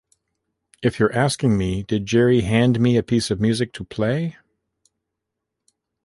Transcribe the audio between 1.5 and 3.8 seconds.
me: 'Did Gerry hand me a piece of music